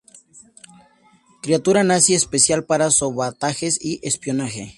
Criatura 1.43 1.83
nazi 1.83 2.15
especial 2.15 2.63
para 2.65 2.89
sabotajes 2.89 3.77
y 3.79 3.99
espionaje. 4.01 4.67